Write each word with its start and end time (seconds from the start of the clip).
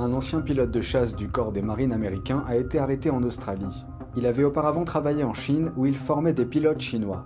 Un 0.00 0.12
ancien 0.12 0.40
pilote 0.40 0.70
de 0.70 0.80
chasse 0.80 1.16
du 1.16 1.28
corps 1.28 1.50
des 1.50 1.60
marines 1.60 1.92
américains 1.92 2.44
a 2.46 2.54
été 2.54 2.78
arrêté 2.78 3.10
en 3.10 3.20
Australie. 3.24 3.84
Il 4.16 4.26
avait 4.26 4.44
auparavant 4.44 4.84
travaillé 4.84 5.24
en 5.24 5.34
Chine 5.34 5.72
où 5.76 5.86
il 5.86 5.96
formait 5.96 6.32
des 6.32 6.46
pilotes 6.46 6.78
chinois. 6.78 7.24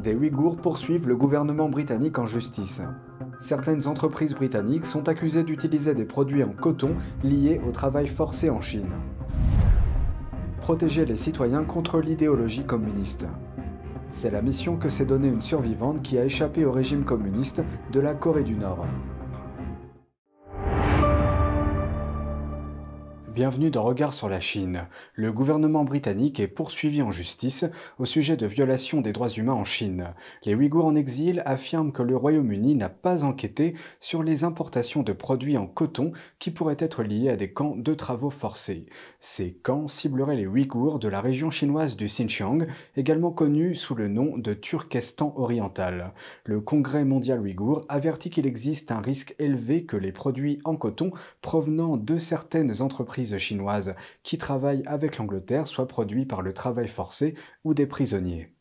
Des 0.00 0.14
Ouïghours 0.14 0.58
poursuivent 0.58 1.08
le 1.08 1.16
gouvernement 1.16 1.68
britannique 1.68 2.20
en 2.20 2.26
justice. 2.26 2.82
Certaines 3.40 3.88
entreprises 3.88 4.36
britanniques 4.36 4.86
sont 4.86 5.08
accusées 5.08 5.42
d'utiliser 5.42 5.92
des 5.92 6.04
produits 6.04 6.44
en 6.44 6.52
coton 6.52 6.94
liés 7.24 7.60
au 7.66 7.72
travail 7.72 8.06
forcé 8.06 8.48
en 8.48 8.60
Chine. 8.60 8.92
Protéger 10.60 11.04
les 11.04 11.16
citoyens 11.16 11.64
contre 11.64 12.00
l'idéologie 12.00 12.64
communiste. 12.64 13.26
C'est 14.10 14.30
la 14.30 14.40
mission 14.40 14.76
que 14.76 14.88
s'est 14.88 15.04
donnée 15.04 15.28
une 15.28 15.40
survivante 15.40 16.00
qui 16.00 16.16
a 16.16 16.24
échappé 16.24 16.64
au 16.64 16.70
régime 16.70 17.02
communiste 17.02 17.64
de 17.90 17.98
la 17.98 18.14
Corée 18.14 18.44
du 18.44 18.54
Nord. 18.54 18.86
Bienvenue 23.38 23.70
dans 23.70 23.84
Regard 23.84 24.14
sur 24.14 24.28
la 24.28 24.40
Chine. 24.40 24.88
Le 25.14 25.30
gouvernement 25.30 25.84
britannique 25.84 26.40
est 26.40 26.48
poursuivi 26.48 27.02
en 27.02 27.12
justice 27.12 27.66
au 28.00 28.04
sujet 28.04 28.36
de 28.36 28.48
violations 28.48 29.00
des 29.00 29.12
droits 29.12 29.28
humains 29.28 29.52
en 29.52 29.64
Chine. 29.64 30.12
Les 30.42 30.56
Ouïghours 30.56 30.86
en 30.86 30.96
exil 30.96 31.44
affirment 31.46 31.92
que 31.92 32.02
le 32.02 32.16
Royaume-Uni 32.16 32.74
n'a 32.74 32.88
pas 32.88 33.22
enquêté 33.22 33.74
sur 34.00 34.24
les 34.24 34.42
importations 34.42 35.04
de 35.04 35.12
produits 35.12 35.56
en 35.56 35.68
coton 35.68 36.10
qui 36.40 36.50
pourraient 36.50 36.74
être 36.80 37.04
liés 37.04 37.28
à 37.28 37.36
des 37.36 37.52
camps 37.52 37.76
de 37.76 37.94
travaux 37.94 38.30
forcés. 38.30 38.86
Ces 39.20 39.52
camps 39.52 39.86
cibleraient 39.86 40.34
les 40.34 40.48
Ouïghours 40.48 40.98
de 40.98 41.06
la 41.06 41.20
région 41.20 41.52
chinoise 41.52 41.94
du 41.94 42.06
Xinjiang, 42.06 42.66
également 42.96 43.30
connue 43.30 43.76
sous 43.76 43.94
le 43.94 44.08
nom 44.08 44.36
de 44.36 44.52
Turkestan 44.52 45.32
oriental. 45.36 46.12
Le 46.42 46.60
Congrès 46.60 47.04
mondial 47.04 47.40
ouïghour 47.40 47.82
avertit 47.88 48.30
qu'il 48.30 48.48
existe 48.48 48.90
un 48.90 49.00
risque 49.00 49.36
élevé 49.38 49.84
que 49.84 49.96
les 49.96 50.10
produits 50.10 50.58
en 50.64 50.74
coton 50.74 51.12
provenant 51.40 51.96
de 51.96 52.18
certaines 52.18 52.82
entreprises 52.82 53.27
chinoises 53.36 53.94
qui 54.22 54.38
travaillent 54.38 54.84
avec 54.86 55.18
l'Angleterre 55.18 55.66
soient 55.66 55.88
produits 55.88 56.24
par 56.24 56.40
le 56.40 56.54
travail 56.54 56.88
forcé 56.88 57.34
ou 57.64 57.74
des 57.74 57.86
prisonniers. 57.86 58.54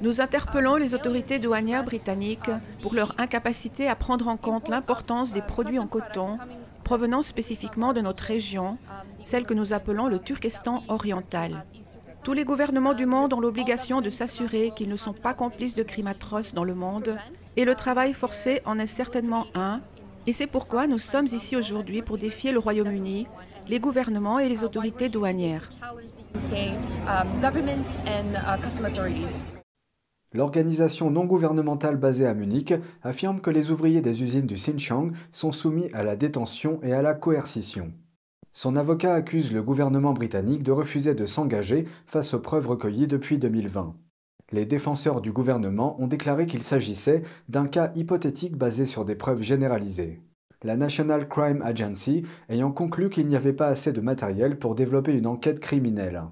Nous 0.00 0.20
interpellons 0.22 0.76
les 0.76 0.94
autorités 0.94 1.38
douanières 1.38 1.84
britanniques 1.84 2.50
pour 2.80 2.94
leur 2.94 3.14
incapacité 3.18 3.88
à 3.88 3.96
prendre 3.96 4.28
en 4.28 4.38
compte 4.38 4.68
l'importance 4.68 5.34
des 5.34 5.42
produits 5.42 5.78
en 5.78 5.86
coton 5.86 6.38
provenant 6.84 7.22
spécifiquement 7.22 7.92
de 7.92 8.00
notre 8.00 8.24
région, 8.24 8.78
celle 9.24 9.44
que 9.44 9.54
nous 9.54 9.72
appelons 9.72 10.08
le 10.08 10.18
Turkestan 10.18 10.82
oriental. 10.88 11.64
Tous 12.24 12.32
les 12.32 12.44
gouvernements 12.44 12.94
du 12.94 13.06
monde 13.06 13.32
ont 13.32 13.40
l'obligation 13.40 14.00
de 14.00 14.10
s'assurer 14.10 14.72
qu'ils 14.74 14.88
ne 14.88 14.96
sont 14.96 15.14
pas 15.14 15.32
complices 15.32 15.74
de 15.74 15.82
crimes 15.82 16.06
atroces 16.06 16.52
dans 16.52 16.64
le 16.64 16.74
monde, 16.74 17.16
et 17.56 17.64
le 17.64 17.74
travail 17.74 18.12
forcé 18.12 18.60
en 18.64 18.78
est 18.78 18.86
certainement 18.86 19.46
un, 19.54 19.80
et 20.30 20.32
c'est 20.32 20.46
pourquoi 20.46 20.86
nous 20.86 20.98
sommes 20.98 21.26
ici 21.26 21.56
aujourd'hui 21.56 22.02
pour 22.02 22.16
défier 22.16 22.52
le 22.52 22.60
Royaume-Uni, 22.60 23.26
les 23.66 23.80
gouvernements 23.80 24.38
et 24.38 24.48
les 24.48 24.62
autorités 24.62 25.08
douanières. 25.08 25.68
L'organisation 30.32 31.10
non 31.10 31.24
gouvernementale 31.24 31.96
basée 31.96 32.28
à 32.28 32.34
Munich 32.34 32.72
affirme 33.02 33.40
que 33.40 33.50
les 33.50 33.72
ouvriers 33.72 34.02
des 34.02 34.22
usines 34.22 34.46
du 34.46 34.54
Xinjiang 34.54 35.10
sont 35.32 35.50
soumis 35.50 35.90
à 35.94 36.04
la 36.04 36.14
détention 36.14 36.78
et 36.84 36.92
à 36.92 37.02
la 37.02 37.14
coercition. 37.14 37.92
Son 38.52 38.76
avocat 38.76 39.14
accuse 39.14 39.52
le 39.52 39.64
gouvernement 39.64 40.12
britannique 40.12 40.62
de 40.62 40.70
refuser 40.70 41.16
de 41.16 41.26
s'engager 41.26 41.88
face 42.06 42.34
aux 42.34 42.40
preuves 42.40 42.68
recueillies 42.68 43.08
depuis 43.08 43.38
2020. 43.38 43.96
Les 44.52 44.66
défenseurs 44.66 45.20
du 45.20 45.32
gouvernement 45.32 46.00
ont 46.00 46.08
déclaré 46.08 46.46
qu'il 46.46 46.62
s'agissait 46.62 47.22
d'un 47.48 47.66
cas 47.66 47.92
hypothétique 47.94 48.56
basé 48.56 48.84
sur 48.84 49.04
des 49.04 49.14
preuves 49.14 49.42
généralisées. 49.42 50.20
La 50.62 50.76
National 50.76 51.28
Crime 51.28 51.62
Agency 51.62 52.24
ayant 52.48 52.72
conclu 52.72 53.08
qu'il 53.08 53.26
n'y 53.26 53.36
avait 53.36 53.52
pas 53.52 53.68
assez 53.68 53.92
de 53.92 54.00
matériel 54.00 54.58
pour 54.58 54.74
développer 54.74 55.12
une 55.12 55.26
enquête 55.26 55.60
criminelle. 55.60 56.22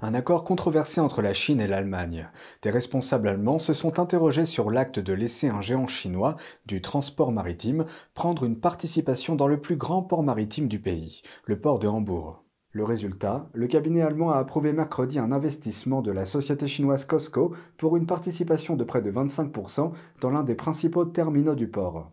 Un 0.00 0.14
accord 0.14 0.44
controversé 0.44 1.00
entre 1.00 1.22
la 1.22 1.34
Chine 1.34 1.60
et 1.60 1.66
l'Allemagne. 1.66 2.30
Des 2.62 2.70
responsables 2.70 3.28
allemands 3.28 3.58
se 3.58 3.72
sont 3.72 3.98
interrogés 3.98 4.44
sur 4.44 4.70
l'acte 4.70 5.00
de 5.00 5.12
laisser 5.12 5.48
un 5.48 5.60
géant 5.60 5.88
chinois 5.88 6.36
du 6.66 6.80
transport 6.80 7.32
maritime 7.32 7.84
prendre 8.14 8.44
une 8.44 8.58
participation 8.58 9.34
dans 9.34 9.48
le 9.48 9.60
plus 9.60 9.76
grand 9.76 10.02
port 10.02 10.22
maritime 10.22 10.68
du 10.68 10.78
pays, 10.78 11.22
le 11.44 11.60
port 11.60 11.78
de 11.78 11.88
Hambourg. 11.88 12.44
Le 12.78 12.84
résultat, 12.84 13.50
le 13.54 13.66
cabinet 13.66 14.02
allemand 14.02 14.30
a 14.30 14.36
approuvé 14.36 14.72
mercredi 14.72 15.18
un 15.18 15.32
investissement 15.32 16.00
de 16.00 16.12
la 16.12 16.24
société 16.24 16.68
chinoise 16.68 17.04
Costco 17.04 17.52
pour 17.76 17.96
une 17.96 18.06
participation 18.06 18.76
de 18.76 18.84
près 18.84 19.02
de 19.02 19.10
25% 19.10 19.90
dans 20.20 20.30
l'un 20.30 20.44
des 20.44 20.54
principaux 20.54 21.04
terminaux 21.04 21.56
du 21.56 21.66
port. 21.66 22.12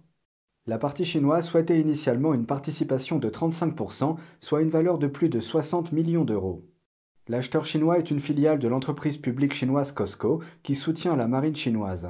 La 0.65 0.79
partie 0.79 1.05
chinoise 1.05 1.45
souhaitait 1.45 1.79
initialement 1.79 2.33
une 2.33 2.47
participation 2.47 3.19
de 3.19 3.29
35%, 3.29 4.15
soit 4.39 4.63
une 4.63 4.71
valeur 4.71 4.97
de 4.97 5.05
plus 5.05 5.29
de 5.29 5.39
60 5.39 5.91
millions 5.91 6.25
d'euros. 6.25 6.65
L'acheteur 7.27 7.63
chinois 7.63 7.99
est 7.99 8.09
une 8.09 8.19
filiale 8.19 8.57
de 8.57 8.67
l'entreprise 8.67 9.17
publique 9.17 9.53
chinoise 9.53 9.91
Costco 9.91 10.41
qui 10.63 10.73
soutient 10.73 11.15
la 11.15 11.27
marine 11.27 11.55
chinoise. 11.55 12.09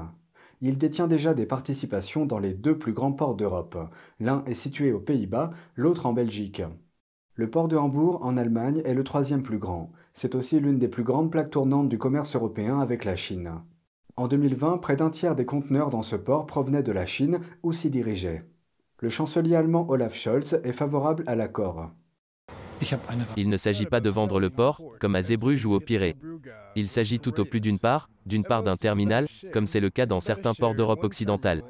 Il 0.61 0.77
détient 0.77 1.07
déjà 1.07 1.33
des 1.33 1.45
participations 1.45 2.25
dans 2.25 2.39
les 2.39 2.53
deux 2.53 2.77
plus 2.77 2.93
grands 2.93 3.11
ports 3.11 3.35
d'Europe. 3.35 3.77
L'un 4.22 4.45
est 4.45 4.53
situé 4.53 4.93
aux 4.93 5.01
Pays-Bas, 5.01 5.51
l'autre 5.75 6.05
en 6.05 6.13
Belgique. 6.13 6.63
Le 7.38 7.50
port 7.50 7.68
de 7.68 7.75
Hambourg, 7.75 8.19
en 8.23 8.38
Allemagne, 8.38 8.81
est 8.85 8.94
le 8.94 9.03
troisième 9.03 9.44
plus 9.44 9.57
grand. 9.57 9.91
C'est 10.13 10.35
aussi 10.35 10.57
l'une 10.62 10.79
des 10.79 10.88
plus 10.88 11.03
grandes 11.03 11.29
plaques 11.29 11.50
tournantes 11.50 11.90
du 11.90 11.97
commerce 11.97 12.34
européen 12.34 12.79
avec 12.79 13.03
la 13.03 13.18
Chine. 13.18 13.51
En 14.16 14.29
2020, 14.29 14.78
près 14.78 14.96
d'un 14.96 15.09
tiers 15.09 15.35
des 15.35 15.46
conteneurs 15.46 15.90
dans 15.90 16.01
ce 16.01 16.16
port 16.16 16.46
provenaient 16.46 16.81
de 16.81 16.94
la 16.94 17.06
Chine 17.06 17.41
ou 17.62 17.73
s'y 17.73 17.90
dirigeaient. 17.90 18.46
Le 19.01 19.09
chancelier 19.09 19.56
allemand 19.56 19.85
Olaf 19.90 20.16
Scholz 20.16 20.62
est 20.63 20.72
favorable 20.72 21.25
à 21.28 21.35
l'accord. 21.35 21.91
Il 23.35 23.50
ne 23.50 23.57
s'agit 23.57 23.85
pas 23.85 24.00
de 24.00 24.09
vendre 24.09 24.40
le 24.40 24.50
port, 24.50 24.81
comme 25.02 25.16
à 25.16 25.22
Zeebrugge 25.22 25.66
ou 25.66 25.73
au 25.73 25.81
Pirée. 25.81 26.16
Il 26.78 26.88
s'agit 26.88 27.19
tout 27.19 27.38
au 27.41 27.46
plus 27.46 27.59
d'une 27.59 27.79
part, 27.79 28.09
d'une 28.25 28.44
part 28.46 28.63
d'un 28.63 28.78
terminal, 28.78 29.28
comme 29.52 29.67
c'est 29.67 29.81
le 29.81 29.90
cas 29.90 30.06
dans 30.06 30.22
certains 30.22 30.53
ports 30.53 30.75
d'Europe 30.75 31.03
occidentale 31.03 31.63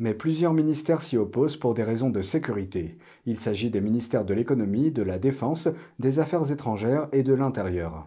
mais 0.00 0.14
plusieurs 0.14 0.52
ministères 0.52 1.02
s'y 1.02 1.16
opposent 1.16 1.56
pour 1.56 1.74
des 1.74 1.82
raisons 1.82 2.10
de 2.10 2.22
sécurité. 2.22 2.98
Il 3.26 3.36
s'agit 3.36 3.70
des 3.70 3.80
ministères 3.80 4.24
de 4.24 4.34
l'économie, 4.34 4.90
de 4.90 5.02
la 5.02 5.18
défense, 5.18 5.68
des 5.98 6.20
affaires 6.20 6.50
étrangères 6.52 7.08
et 7.12 7.22
de 7.22 7.34
l'intérieur. 7.34 8.06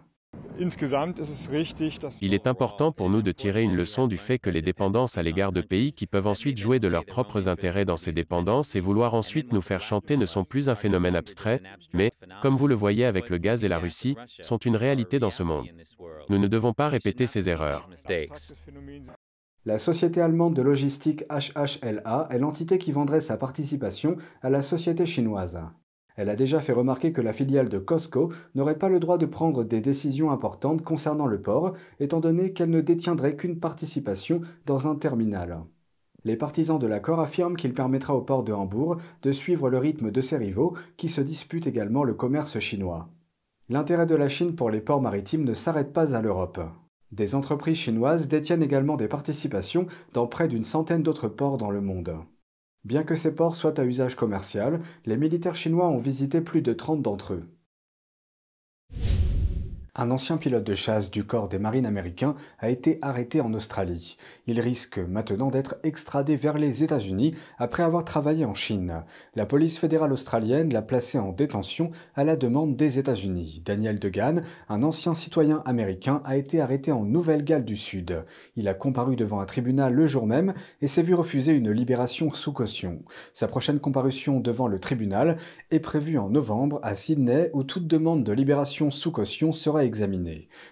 Il 2.21 2.33
est 2.33 2.47
important 2.47 2.91
pour 2.91 3.09
nous 3.09 3.21
de 3.21 3.31
tirer 3.31 3.63
une 3.63 3.75
leçon 3.75 4.07
du 4.07 4.17
fait 4.17 4.37
que 4.39 4.49
les 4.49 4.61
dépendances 4.61 5.17
à 5.17 5.23
l'égard 5.23 5.51
de 5.51 5.61
pays 5.61 5.93
qui 5.93 6.07
peuvent 6.07 6.27
ensuite 6.27 6.57
jouer 6.57 6.79
de 6.79 6.87
leurs 6.87 7.05
propres 7.05 7.47
intérêts 7.47 7.85
dans 7.85 7.97
ces 7.97 8.11
dépendances 8.11 8.75
et 8.75 8.79
vouloir 8.79 9.13
ensuite 9.13 9.53
nous 9.53 9.61
faire 9.61 9.81
chanter 9.81 10.17
ne 10.17 10.25
sont 10.25 10.43
plus 10.43 10.69
un 10.69 10.75
phénomène 10.75 11.15
abstrait, 11.15 11.61
mais, 11.93 12.11
comme 12.41 12.55
vous 12.55 12.67
le 12.67 12.75
voyez 12.75 13.05
avec 13.05 13.29
le 13.29 13.37
gaz 13.37 13.63
et 13.63 13.69
la 13.69 13.79
Russie, 13.79 14.15
sont 14.41 14.57
une 14.57 14.75
réalité 14.75 15.19
dans 15.19 15.31
ce 15.31 15.43
monde. 15.43 15.67
Nous 16.29 16.37
ne 16.37 16.47
devons 16.47 16.73
pas 16.73 16.89
répéter 16.89 17.27
ces 17.27 17.49
erreurs. 17.49 17.89
La 19.63 19.77
société 19.77 20.21
allemande 20.21 20.55
de 20.55 20.63
logistique 20.63 21.23
HHLA 21.29 22.27
est 22.31 22.39
l'entité 22.39 22.79
qui 22.79 22.91
vendrait 22.91 23.19
sa 23.19 23.37
participation 23.37 24.15
à 24.41 24.49
la 24.49 24.63
société 24.63 25.05
chinoise. 25.05 25.61
Elle 26.15 26.29
a 26.29 26.35
déjà 26.35 26.61
fait 26.61 26.73
remarquer 26.73 27.13
que 27.13 27.21
la 27.21 27.31
filiale 27.31 27.69
de 27.69 27.77
Costco 27.77 28.31
n'aurait 28.55 28.79
pas 28.79 28.89
le 28.89 28.99
droit 28.99 29.19
de 29.19 29.27
prendre 29.27 29.63
des 29.63 29.79
décisions 29.79 30.31
importantes 30.31 30.81
concernant 30.81 31.27
le 31.27 31.41
port, 31.41 31.73
étant 31.99 32.19
donné 32.19 32.53
qu'elle 32.53 32.71
ne 32.71 32.81
détiendrait 32.81 33.35
qu'une 33.35 33.59
participation 33.59 34.41
dans 34.65 34.87
un 34.87 34.95
terminal. 34.95 35.61
Les 36.23 36.37
partisans 36.37 36.79
de 36.79 36.87
l'accord 36.87 37.19
affirment 37.19 37.55
qu'il 37.55 37.75
permettra 37.75 38.15
au 38.15 38.21
port 38.21 38.43
de 38.43 38.53
Hambourg 38.53 38.97
de 39.21 39.31
suivre 39.31 39.69
le 39.69 39.77
rythme 39.77 40.09
de 40.09 40.21
ses 40.21 40.37
rivaux 40.37 40.75
qui 40.97 41.07
se 41.07 41.21
disputent 41.21 41.67
également 41.67 42.03
le 42.03 42.15
commerce 42.15 42.57
chinois. 42.57 43.09
L'intérêt 43.69 44.07
de 44.07 44.15
la 44.15 44.27
Chine 44.27 44.55
pour 44.55 44.71
les 44.71 44.81
ports 44.81 45.01
maritimes 45.01 45.43
ne 45.43 45.53
s'arrête 45.53 45.93
pas 45.93 46.15
à 46.15 46.21
l'Europe. 46.21 46.59
Des 47.11 47.35
entreprises 47.35 47.77
chinoises 47.77 48.27
détiennent 48.27 48.63
également 48.63 48.95
des 48.95 49.09
participations 49.09 49.85
dans 50.13 50.27
près 50.27 50.47
d'une 50.47 50.63
centaine 50.63 51.03
d'autres 51.03 51.27
ports 51.27 51.57
dans 51.57 51.71
le 51.71 51.81
monde. 51.81 52.15
Bien 52.85 53.03
que 53.03 53.15
ces 53.15 53.35
ports 53.35 53.53
soient 53.53 53.79
à 53.79 53.83
usage 53.83 54.15
commercial, 54.15 54.81
les 55.05 55.17
militaires 55.17 55.55
chinois 55.55 55.89
ont 55.89 55.97
visité 55.97 56.41
plus 56.41 56.61
de 56.61 56.73
30 56.73 57.01
d'entre 57.01 57.33
eux. 57.33 57.49
Un 59.93 60.09
ancien 60.09 60.37
pilote 60.37 60.63
de 60.63 60.73
chasse 60.73 61.11
du 61.11 61.25
corps 61.25 61.49
des 61.49 61.59
marines 61.59 61.85
américains 61.85 62.35
a 62.59 62.69
été 62.69 62.97
arrêté 63.01 63.41
en 63.41 63.53
Australie. 63.53 64.15
Il 64.47 64.61
risque 64.61 64.99
maintenant 64.99 65.49
d'être 65.49 65.75
extradé 65.83 66.37
vers 66.37 66.57
les 66.57 66.81
États-Unis 66.81 67.35
après 67.57 67.83
avoir 67.83 68.05
travaillé 68.05 68.45
en 68.45 68.53
Chine. 68.53 69.03
La 69.35 69.45
police 69.45 69.79
fédérale 69.79 70.13
australienne 70.13 70.71
l'a 70.71 70.81
placé 70.81 71.19
en 71.19 71.33
détention 71.33 71.91
à 72.15 72.23
la 72.23 72.37
demande 72.37 72.77
des 72.77 72.99
États-Unis. 72.99 73.63
Daniel 73.65 73.99
Degan, 73.99 74.43
un 74.69 74.81
ancien 74.81 75.13
citoyen 75.13 75.61
américain, 75.65 76.21
a 76.23 76.37
été 76.37 76.61
arrêté 76.61 76.93
en 76.93 77.03
Nouvelle-Galles 77.03 77.65
du 77.65 77.75
Sud. 77.75 78.23
Il 78.55 78.69
a 78.69 78.73
comparu 78.73 79.17
devant 79.17 79.41
un 79.41 79.45
tribunal 79.45 79.93
le 79.93 80.07
jour 80.07 80.25
même 80.25 80.53
et 80.79 80.87
s'est 80.87 81.03
vu 81.03 81.15
refuser 81.15 81.51
une 81.51 81.69
libération 81.69 82.31
sous 82.31 82.53
caution. 82.53 83.01
Sa 83.33 83.49
prochaine 83.49 83.81
comparution 83.81 84.39
devant 84.39 84.69
le 84.69 84.79
tribunal 84.79 85.35
est 85.69 85.81
prévue 85.81 86.17
en 86.17 86.29
novembre 86.29 86.79
à 86.81 86.95
Sydney 86.95 87.49
où 87.51 87.65
toute 87.65 87.87
demande 87.87 88.23
de 88.23 88.31
libération 88.31 88.89
sous 88.89 89.11
caution 89.11 89.51
sera 89.51 89.81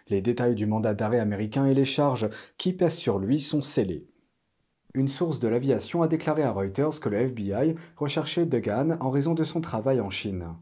Les 0.07 0.21
détails 0.21 0.55
du 0.55 0.65
mandat 0.65 0.93
d'arrêt 0.93 1.19
américain 1.19 1.65
et 1.65 1.73
les 1.73 1.85
charges 1.85 2.29
qui 2.57 2.73
pèsent 2.73 2.95
sur 2.95 3.19
lui 3.19 3.39
sont 3.39 3.61
scellés. 3.61 4.07
Une 4.95 5.07
source 5.07 5.39
de 5.39 5.47
l'aviation 5.47 6.01
a 6.01 6.07
déclaré 6.07 6.41
à 6.41 6.51
Reuters 6.51 6.99
que 6.99 7.09
le 7.09 7.17
FBI 7.17 7.75
recherchait 7.95 8.45
Degan 8.45 8.97
en 8.99 9.11
raison 9.11 9.35
de 9.35 9.43
son 9.43 9.61
travail 9.61 10.01
en 10.01 10.09
Chine. 10.09 10.55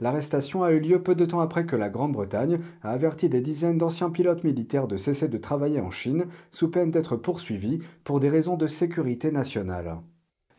L'arrestation 0.00 0.62
a 0.62 0.72
eu 0.72 0.80
lieu 0.80 1.02
peu 1.02 1.14
de 1.14 1.26
temps 1.26 1.40
après 1.40 1.66
que 1.66 1.76
la 1.76 1.90
Grande-Bretagne 1.90 2.60
a 2.82 2.90
averti 2.90 3.28
des 3.28 3.40
dizaines 3.40 3.78
d'anciens 3.78 4.10
pilotes 4.10 4.44
militaires 4.44 4.88
de 4.88 4.96
cesser 4.96 5.28
de 5.28 5.38
travailler 5.38 5.80
en 5.80 5.90
Chine 5.90 6.26
sous 6.50 6.70
peine 6.70 6.90
d'être 6.90 7.16
poursuivis 7.16 7.80
pour 8.04 8.20
des 8.20 8.28
raisons 8.28 8.56
de 8.56 8.66
sécurité 8.66 9.30
nationale. 9.30 9.98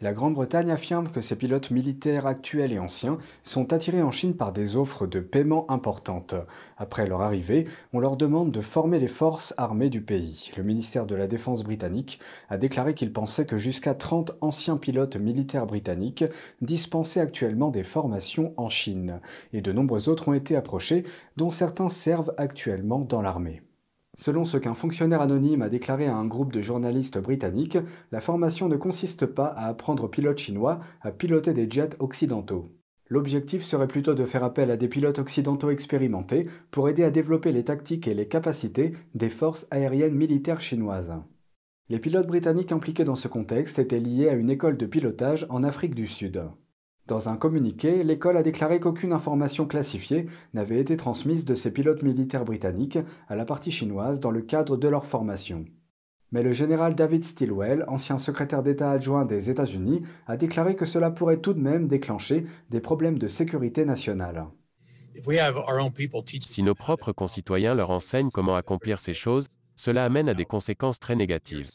La 0.01 0.13
Grande-Bretagne 0.13 0.71
affirme 0.71 1.09
que 1.09 1.21
ses 1.21 1.35
pilotes 1.35 1.69
militaires 1.69 2.25
actuels 2.25 2.73
et 2.73 2.79
anciens 2.79 3.19
sont 3.43 3.71
attirés 3.71 4.01
en 4.01 4.09
Chine 4.09 4.33
par 4.33 4.51
des 4.51 4.75
offres 4.75 5.05
de 5.05 5.19
paiement 5.19 5.69
importantes. 5.69 6.33
Après 6.77 7.05
leur 7.05 7.21
arrivée, 7.21 7.67
on 7.93 7.99
leur 7.99 8.17
demande 8.17 8.51
de 8.51 8.61
former 8.61 8.99
les 8.99 9.07
forces 9.07 9.53
armées 9.57 9.91
du 9.91 10.01
pays. 10.01 10.51
Le 10.57 10.63
ministère 10.63 11.05
de 11.05 11.13
la 11.13 11.27
Défense 11.27 11.63
britannique 11.63 12.19
a 12.49 12.57
déclaré 12.57 12.95
qu'il 12.95 13.13
pensait 13.13 13.45
que 13.45 13.59
jusqu'à 13.59 13.93
30 13.93 14.31
anciens 14.41 14.77
pilotes 14.77 15.17
militaires 15.17 15.67
britanniques 15.67 16.25
dispensaient 16.61 17.19
actuellement 17.19 17.69
des 17.69 17.83
formations 17.83 18.55
en 18.57 18.69
Chine, 18.69 19.21
et 19.53 19.61
de 19.61 19.71
nombreux 19.71 20.09
autres 20.09 20.29
ont 20.29 20.33
été 20.33 20.55
approchés, 20.55 21.03
dont 21.37 21.51
certains 21.51 21.89
servent 21.89 22.33
actuellement 22.37 23.01
dans 23.01 23.21
l'armée. 23.21 23.61
Selon 24.21 24.45
ce 24.45 24.57
qu'un 24.57 24.75
fonctionnaire 24.75 25.21
anonyme 25.21 25.63
a 25.63 25.69
déclaré 25.69 26.05
à 26.05 26.15
un 26.15 26.27
groupe 26.27 26.53
de 26.53 26.61
journalistes 26.61 27.17
britanniques, 27.17 27.79
la 28.11 28.21
formation 28.21 28.69
ne 28.69 28.75
consiste 28.75 29.25
pas 29.25 29.47
à 29.47 29.65
apprendre 29.65 30.03
aux 30.03 30.09
pilotes 30.09 30.37
chinois 30.37 30.79
à 31.01 31.09
piloter 31.09 31.53
des 31.53 31.67
jets 31.67 31.95
occidentaux. 31.97 32.69
L'objectif 33.07 33.63
serait 33.63 33.87
plutôt 33.87 34.13
de 34.13 34.25
faire 34.25 34.43
appel 34.43 34.69
à 34.69 34.77
des 34.77 34.87
pilotes 34.87 35.17
occidentaux 35.17 35.71
expérimentés 35.71 36.45
pour 36.69 36.87
aider 36.87 37.03
à 37.03 37.09
développer 37.09 37.51
les 37.51 37.63
tactiques 37.63 38.07
et 38.07 38.13
les 38.13 38.27
capacités 38.27 38.91
des 39.15 39.31
forces 39.31 39.65
aériennes 39.71 40.13
militaires 40.13 40.61
chinoises. 40.61 41.15
Les 41.89 41.97
pilotes 41.97 42.27
britanniques 42.27 42.71
impliqués 42.71 43.05
dans 43.05 43.15
ce 43.15 43.27
contexte 43.27 43.79
étaient 43.79 43.99
liés 43.99 44.29
à 44.29 44.33
une 44.33 44.51
école 44.51 44.77
de 44.77 44.85
pilotage 44.85 45.47
en 45.49 45.63
Afrique 45.63 45.95
du 45.95 46.05
Sud. 46.05 46.43
Dans 47.07 47.29
un 47.29 47.35
communiqué, 47.35 48.03
l'école 48.03 48.37
a 48.37 48.43
déclaré 48.43 48.79
qu'aucune 48.79 49.13
information 49.13 49.65
classifiée 49.65 50.27
n'avait 50.53 50.79
été 50.79 50.95
transmise 50.97 51.45
de 51.45 51.55
ces 51.55 51.71
pilotes 51.71 52.03
militaires 52.03 52.45
britanniques 52.45 52.99
à 53.27 53.35
la 53.35 53.45
partie 53.45 53.71
chinoise 53.71 54.19
dans 54.19 54.31
le 54.31 54.41
cadre 54.41 54.77
de 54.77 54.87
leur 54.87 55.05
formation. 55.05 55.65
Mais 56.31 56.43
le 56.43 56.53
général 56.53 56.95
David 56.95 57.25
Stilwell, 57.25 57.83
ancien 57.87 58.17
secrétaire 58.17 58.63
d'État 58.63 58.91
adjoint 58.91 59.25
des 59.25 59.49
États-Unis, 59.49 60.03
a 60.27 60.37
déclaré 60.37 60.75
que 60.75 60.85
cela 60.85 61.11
pourrait 61.11 61.41
tout 61.41 61.53
de 61.53 61.59
même 61.59 61.87
déclencher 61.87 62.45
des 62.69 62.79
problèmes 62.79 63.19
de 63.19 63.27
sécurité 63.27 63.83
nationale. 63.83 64.45
Si 66.39 66.63
nos 66.63 66.75
propres 66.75 67.11
concitoyens 67.11 67.75
leur 67.75 67.91
enseignent 67.91 68.29
comment 68.29 68.55
accomplir 68.55 68.99
ces 68.99 69.13
choses, 69.13 69.47
cela 69.75 70.05
amène 70.05 70.29
à 70.29 70.33
des 70.33 70.45
conséquences 70.45 70.99
très 70.99 71.15
négatives. 71.15 71.69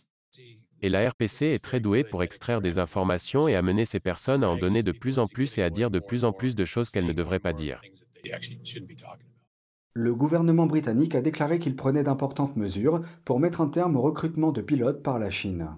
Et 0.82 0.88
la 0.88 1.08
RPC 1.08 1.46
est 1.46 1.62
très 1.62 1.80
douée 1.80 2.04
pour 2.04 2.22
extraire 2.22 2.60
des 2.60 2.78
informations 2.78 3.48
et 3.48 3.54
amener 3.54 3.84
ces 3.84 4.00
personnes 4.00 4.44
à 4.44 4.48
en 4.48 4.56
donner 4.56 4.82
de 4.82 4.92
plus 4.92 5.18
en 5.18 5.26
plus 5.26 5.58
et 5.58 5.62
à 5.62 5.70
dire 5.70 5.90
de 5.90 5.98
plus 5.98 6.24
en 6.24 6.32
plus 6.32 6.54
de 6.54 6.64
choses 6.64 6.90
qu'elles 6.90 7.06
ne 7.06 7.12
devraient 7.12 7.38
pas 7.38 7.52
dire. 7.52 7.80
Le 9.94 10.14
gouvernement 10.14 10.66
britannique 10.66 11.14
a 11.14 11.22
déclaré 11.22 11.58
qu'il 11.58 11.74
prenait 11.74 12.02
d'importantes 12.02 12.56
mesures 12.56 13.00
pour 13.24 13.40
mettre 13.40 13.62
un 13.62 13.68
terme 13.68 13.96
au 13.96 14.02
recrutement 14.02 14.52
de 14.52 14.60
pilotes 14.60 15.02
par 15.02 15.18
la 15.18 15.30
Chine. 15.30 15.68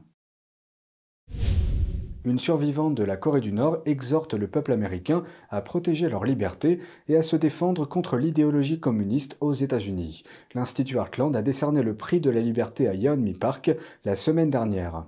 Une 2.29 2.39
survivante 2.39 2.95
de 2.95 3.05
la 3.05 3.17
Corée 3.17 3.41
du 3.41 3.55
Nord 3.55 3.79
exhorte 3.87 4.35
le 4.35 4.49
peuple 4.49 4.73
américain 4.73 5.23
à 5.49 5.63
protéger 5.63 6.11
leur 6.11 6.25
liberté 6.25 6.79
et 7.09 7.17
à 7.17 7.23
se 7.23 7.37
défendre 7.37 7.89
contre 7.89 8.19
l'idéologie 8.19 8.81
communiste 8.81 9.39
aux 9.41 9.55
États-Unis. 9.55 10.25
L'Institut 10.55 10.99
Heartland 10.99 11.35
a 11.35 11.41
décerné 11.41 11.83
le 11.83 11.97
prix 11.97 12.21
de 12.21 12.29
la 12.29 12.43
liberté 12.43 12.87
à 12.87 12.93
Yeonmi 12.93 13.33
Park 13.33 13.71
la 14.05 14.15
semaine 14.15 14.51
dernière. 14.51 15.07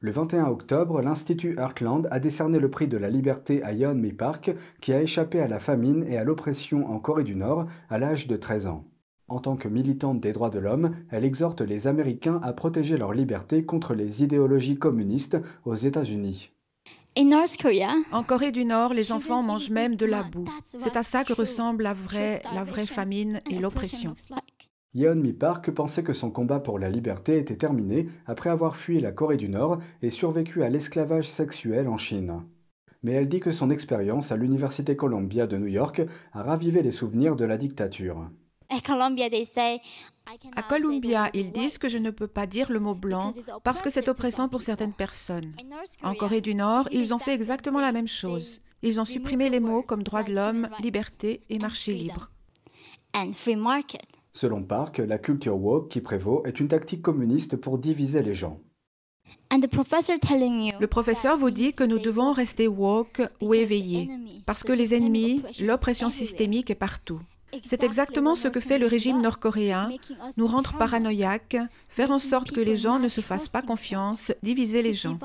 Le 0.00 0.12
21 0.12 0.46
octobre, 0.46 1.02
l'Institut 1.02 1.58
Heartland 1.58 2.08
a 2.10 2.18
décerné 2.20 2.58
le 2.58 2.70
prix 2.70 2.88
de 2.88 2.96
la 2.96 3.10
liberté 3.10 3.62
à 3.62 3.74
Yeonmi 3.74 4.14
Park, 4.14 4.50
qui 4.80 4.94
a 4.94 5.02
échappé 5.02 5.40
à 5.40 5.46
la 5.46 5.58
famine 5.58 6.06
et 6.06 6.16
à 6.16 6.24
l'oppression 6.24 6.90
en 6.90 7.00
Corée 7.00 7.24
du 7.24 7.36
Nord 7.36 7.66
à 7.90 7.98
l'âge 7.98 8.28
de 8.28 8.36
13 8.36 8.68
ans. 8.68 8.86
En 9.26 9.38
tant 9.38 9.56
que 9.56 9.68
militante 9.68 10.20
des 10.20 10.32
droits 10.32 10.50
de 10.50 10.58
l'homme, 10.58 10.96
elle 11.10 11.24
exhorte 11.24 11.62
les 11.62 11.86
Américains 11.86 12.40
à 12.42 12.52
protéger 12.52 12.98
leur 12.98 13.14
liberté 13.14 13.64
contre 13.64 13.94
les 13.94 14.22
idéologies 14.22 14.78
communistes 14.78 15.38
aux 15.64 15.74
États-Unis. 15.74 16.50
En 18.12 18.22
Corée 18.24 18.52
du 18.52 18.64
Nord, 18.64 18.92
les 18.92 19.12
enfants 19.12 19.42
mangent 19.42 19.70
même 19.70 19.96
de 19.96 20.04
la 20.04 20.24
boue. 20.24 20.46
C'est 20.64 20.96
à 20.96 21.02
ça 21.02 21.24
que 21.24 21.32
ressemble 21.32 21.84
la 21.84 21.94
vraie, 21.94 22.42
la 22.52 22.64
vraie 22.64 22.86
famine 22.86 23.40
et 23.50 23.58
l'oppression. 23.58 24.14
Yeon 24.94 25.16
Mi 25.16 25.32
Park 25.32 25.70
pensait 25.70 26.02
que 26.02 26.12
son 26.12 26.30
combat 26.30 26.60
pour 26.60 26.78
la 26.78 26.90
liberté 26.90 27.38
était 27.38 27.56
terminé 27.56 28.08
après 28.26 28.50
avoir 28.50 28.76
fui 28.76 29.00
la 29.00 29.10
Corée 29.10 29.36
du 29.36 29.48
Nord 29.48 29.78
et 30.02 30.10
survécu 30.10 30.62
à 30.62 30.68
l'esclavage 30.68 31.28
sexuel 31.28 31.88
en 31.88 31.96
Chine. 31.96 32.42
Mais 33.02 33.12
elle 33.12 33.28
dit 33.28 33.40
que 33.40 33.52
son 33.52 33.70
expérience 33.70 34.32
à 34.32 34.36
l'Université 34.36 34.96
Columbia 34.96 35.46
de 35.46 35.56
New 35.56 35.66
York 35.66 36.02
a 36.32 36.42
ravivé 36.42 36.82
les 36.82 36.90
souvenirs 36.90 37.36
de 37.36 37.44
la 37.44 37.56
dictature. 37.56 38.28
À 40.56 40.62
Columbia, 40.62 41.30
ils 41.34 41.52
disent 41.52 41.78
que 41.78 41.88
je 41.88 41.98
ne 41.98 42.10
peux 42.10 42.26
pas 42.26 42.46
dire 42.46 42.70
le 42.70 42.80
mot 42.80 42.94
blanc 42.94 43.32
parce 43.62 43.82
que 43.82 43.90
c'est 43.90 44.08
oppressant 44.08 44.48
pour 44.48 44.62
certaines 44.62 44.92
personnes. 44.92 45.54
En 46.02 46.14
Corée 46.14 46.40
du 46.40 46.54
Nord, 46.54 46.88
ils 46.92 47.12
ont 47.12 47.18
fait 47.18 47.34
exactement 47.34 47.80
la 47.80 47.92
même 47.92 48.08
chose. 48.08 48.60
Ils 48.82 49.00
ont 49.00 49.04
supprimé 49.04 49.50
les 49.50 49.60
mots 49.60 49.82
comme 49.82 50.02
droit 50.02 50.22
de 50.22 50.34
l'homme, 50.34 50.68
liberté 50.80 51.42
et 51.48 51.58
marché 51.58 51.94
libre. 51.94 52.30
Selon 54.32 54.62
Park, 54.62 54.98
la 54.98 55.18
culture 55.18 55.56
woke 55.56 55.90
qui 55.90 56.00
prévaut 56.00 56.42
est 56.44 56.58
une 56.58 56.68
tactique 56.68 57.02
communiste 57.02 57.56
pour 57.56 57.78
diviser 57.78 58.22
les 58.22 58.34
gens. 58.34 58.60
Le 59.52 60.86
professeur 60.86 61.38
vous 61.38 61.50
dit 61.50 61.72
que 61.72 61.84
nous 61.84 61.98
devons 61.98 62.32
rester 62.32 62.66
woke 62.66 63.22
ou 63.40 63.54
éveillés, 63.54 64.10
parce 64.46 64.64
que 64.64 64.72
les 64.72 64.94
ennemis, 64.94 65.42
l'oppression 65.60 66.10
systémique 66.10 66.70
est 66.70 66.74
partout. 66.74 67.20
C'est 67.64 67.84
exactement 67.84 68.34
ce 68.34 68.48
que 68.48 68.60
fait 68.60 68.78
le 68.78 68.86
régime 68.86 69.20
nord-coréen, 69.20 69.90
nous 70.36 70.46
rendre 70.46 70.76
paranoïaques, 70.76 71.56
faire 71.88 72.10
en 72.10 72.18
sorte 72.18 72.50
que 72.52 72.60
les 72.60 72.76
gens 72.76 72.98
ne 72.98 73.08
se 73.08 73.20
fassent 73.20 73.48
pas 73.48 73.62
confiance, 73.62 74.32
diviser 74.42 74.82
les 74.82 74.94
gens. 74.94 75.18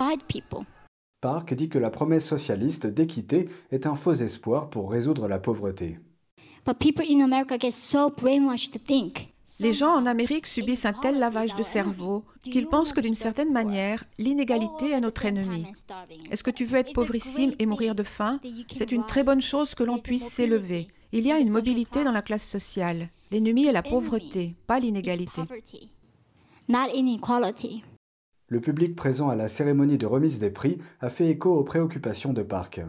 Park 1.21 1.53
dit 1.53 1.67
que 1.67 1.79
la 1.79 1.89
promesse 1.89 2.27
socialiste 2.27 2.87
d'équité 2.87 3.49
est 3.71 3.85
un 3.85 3.95
faux 3.95 4.13
espoir 4.13 4.69
pour 4.69 4.91
résoudre 4.91 5.27
la 5.27 5.39
pauvreté. 5.39 5.99
Les 9.59 9.73
gens 9.73 9.91
en 9.91 10.05
Amérique 10.05 10.47
subissent 10.47 10.85
un 10.85 10.93
tel 10.93 11.19
lavage 11.19 11.55
de 11.55 11.63
cerveau 11.63 12.23
qu'ils 12.41 12.67
pensent 12.67 12.93
que 12.93 13.01
d'une 13.01 13.15
certaine 13.15 13.51
manière, 13.51 14.05
l'inégalité 14.17 14.91
est 14.91 15.01
notre 15.01 15.25
ennemi. 15.25 15.65
Est-ce 16.31 16.43
que 16.43 16.51
tu 16.51 16.65
veux 16.65 16.77
être 16.77 16.93
pauvrissime 16.93 17.53
et 17.59 17.65
mourir 17.65 17.95
de 17.95 18.03
faim? 18.03 18.39
C'est 18.73 18.91
une 18.91 19.05
très 19.05 19.23
bonne 19.23 19.41
chose 19.41 19.75
que 19.75 19.83
l'on 19.83 19.97
puisse 19.97 20.27
s'élever. 20.27 20.87
Il 21.11 21.25
y 21.25 21.31
a 21.31 21.39
une 21.39 21.49
mobilité 21.49 22.03
dans 22.03 22.11
la 22.11 22.21
classe 22.21 22.47
sociale. 22.47 23.09
L'ennemi 23.31 23.65
est 23.65 23.71
la 23.71 23.81
pauvreté, 23.81 24.53
pas 24.67 24.79
l'inégalité. 24.79 25.41
Le 28.47 28.61
public 28.61 28.95
présent 28.95 29.29
à 29.29 29.35
la 29.35 29.47
cérémonie 29.47 29.97
de 29.97 30.05
remise 30.05 30.37
des 30.37 30.51
prix 30.51 30.77
a 31.01 31.09
fait 31.09 31.27
écho 31.27 31.55
aux 31.55 31.63
préoccupations 31.63 32.31
de 32.31 32.43
Park. 32.43 32.81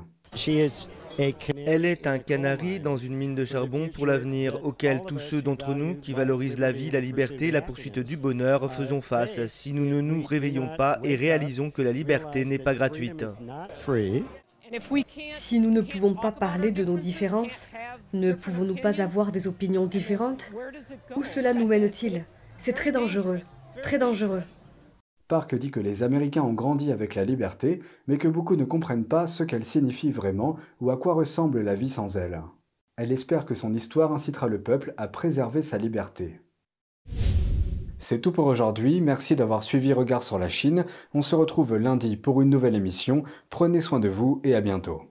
Elle 1.66 1.84
est 1.84 2.06
un 2.06 2.18
canari 2.18 2.78
dans 2.78 2.98
une 2.98 3.14
mine 3.14 3.34
de 3.34 3.46
charbon 3.46 3.88
pour 3.88 4.06
l'avenir 4.06 4.64
auquel 4.64 5.02
tous 5.06 5.18
ceux 5.18 5.40
d'entre 5.40 5.74
nous 5.74 5.94
qui 5.94 6.12
valorisent 6.12 6.58
la 6.58 6.72
vie, 6.72 6.90
la 6.90 7.00
liberté, 7.00 7.50
la 7.50 7.62
poursuite 7.62 7.98
du 7.98 8.18
bonheur 8.18 8.70
faisons 8.70 9.00
face 9.00 9.46
si 9.46 9.72
nous 9.72 9.86
ne 9.86 10.02
nous 10.02 10.22
réveillons 10.22 10.68
pas 10.76 10.98
et 11.04 11.14
réalisons 11.14 11.70
que 11.70 11.82
la 11.82 11.92
liberté 11.92 12.44
n'est 12.44 12.58
pas 12.58 12.74
gratuite. 12.74 13.24
Si 15.32 15.58
nous 15.58 15.70
ne 15.70 15.80
pouvons 15.80 16.14
pas 16.14 16.32
parler 16.32 16.70
de 16.70 16.84
nos 16.84 16.98
différences, 16.98 17.68
ne 18.12 18.32
pouvons-nous 18.32 18.76
pas 18.76 19.00
avoir 19.00 19.32
des 19.32 19.46
opinions 19.46 19.86
différentes? 19.86 20.52
Où 21.16 21.22
cela 21.24 21.54
nous 21.54 21.66
mène-t-il? 21.66 22.24
C'est 22.58 22.74
très 22.74 22.92
dangereux, 22.92 23.40
très 23.82 23.98
dangereux. 23.98 24.42
Park 25.26 25.54
dit 25.54 25.70
que 25.70 25.80
les 25.80 26.02
Américains 26.02 26.42
ont 26.42 26.52
grandi 26.52 26.92
avec 26.92 27.14
la 27.14 27.24
liberté, 27.24 27.80
mais 28.06 28.18
que 28.18 28.28
beaucoup 28.28 28.56
ne 28.56 28.64
comprennent 28.64 29.04
pas 29.04 29.26
ce 29.26 29.44
qu'elle 29.44 29.64
signifie 29.64 30.10
vraiment 30.10 30.56
ou 30.80 30.90
à 30.90 30.96
quoi 30.96 31.14
ressemble 31.14 31.62
la 31.62 31.74
vie 31.74 31.88
sans 31.88 32.16
elle. 32.16 32.42
Elle 32.96 33.12
espère 33.12 33.46
que 33.46 33.54
son 33.54 33.72
histoire 33.72 34.12
incitera 34.12 34.48
le 34.48 34.62
peuple 34.62 34.92
à 34.96 35.08
préserver 35.08 35.62
sa 35.62 35.78
liberté. 35.78 36.40
C'est 38.02 38.22
tout 38.22 38.32
pour 38.32 38.46
aujourd'hui, 38.46 39.02
merci 39.02 39.36
d'avoir 39.36 39.62
suivi 39.62 39.92
Regard 39.92 40.22
sur 40.22 40.38
la 40.38 40.48
Chine. 40.48 40.86
On 41.12 41.20
se 41.20 41.34
retrouve 41.34 41.76
lundi 41.76 42.16
pour 42.16 42.40
une 42.40 42.48
nouvelle 42.48 42.74
émission. 42.74 43.24
Prenez 43.50 43.82
soin 43.82 44.00
de 44.00 44.08
vous 44.08 44.40
et 44.42 44.54
à 44.54 44.62
bientôt. 44.62 45.09